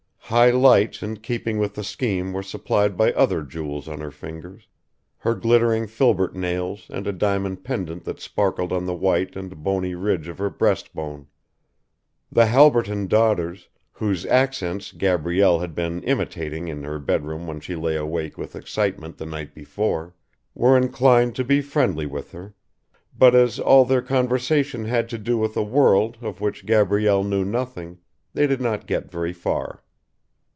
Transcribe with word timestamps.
High 0.33 0.51
lights 0.51 1.03
in 1.03 1.17
keeping 1.17 1.57
with 1.59 1.75
the 1.75 1.83
scheme 1.83 2.31
were 2.31 2.41
supplied 2.41 2.95
by 2.95 3.11
other 3.11 3.43
jewels 3.43 3.89
on 3.89 3.99
her 3.99 4.11
fingers, 4.11 4.69
her 5.17 5.35
glittering 5.35 5.87
filbert 5.87 6.33
nails 6.33 6.87
and 6.89 7.05
a 7.05 7.11
diamond 7.11 7.65
pendant 7.65 8.05
that 8.05 8.21
sparkled 8.21 8.71
on 8.71 8.85
the 8.85 8.93
white 8.95 9.35
and 9.35 9.61
bony 9.61 9.93
ridge 9.93 10.29
of 10.29 10.37
her 10.37 10.49
breastbone. 10.49 11.27
The 12.31 12.45
Halberton 12.45 13.07
daughters, 13.07 13.67
whose 13.91 14.25
accents 14.25 14.93
Gabrielle 14.93 15.59
had 15.59 15.75
been 15.75 16.01
imitating 16.03 16.69
in 16.69 16.81
her 16.85 16.97
bedroom 16.97 17.45
when 17.45 17.59
she 17.59 17.75
lay 17.75 17.97
awake 17.97 18.37
with 18.37 18.55
excitement 18.55 19.17
the 19.17 19.25
night 19.25 19.53
before, 19.53 20.15
were 20.55 20.77
inclined 20.77 21.35
to 21.35 21.43
be 21.43 21.59
friendly 21.59 22.05
with 22.05 22.31
her; 22.31 22.53
but 23.17 23.35
as 23.35 23.59
all 23.59 23.83
their 23.83 24.01
conversation 24.01 24.85
had 24.85 25.09
to 25.09 25.17
do 25.17 25.37
with 25.37 25.57
a 25.57 25.63
world 25.63 26.19
of 26.21 26.39
which 26.39 26.65
Gabrielle 26.65 27.25
knew 27.25 27.43
nothing, 27.43 27.97
they 28.33 28.47
did 28.47 28.61
not 28.61 28.87
get 28.87 29.11
very 29.11 29.33
far. 29.33 29.83